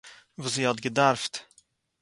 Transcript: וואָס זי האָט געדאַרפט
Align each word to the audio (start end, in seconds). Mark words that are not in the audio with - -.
וואָס 0.39 0.53
זי 0.55 0.63
האָט 0.65 0.83
געדאַרפט 0.85 1.33